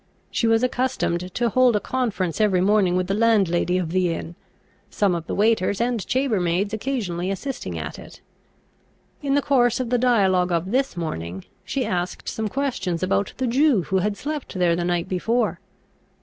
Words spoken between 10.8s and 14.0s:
morning, she asked some questions about the Jew who